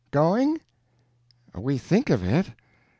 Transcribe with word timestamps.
"Going?" 0.09 0.61
"We 1.55 1.77
think 1.77 2.09
of 2.09 2.23
it." 2.23 2.47